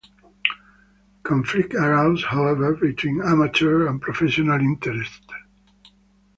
[1.21, 5.27] Conflict arose, however, between amateur and professional interests.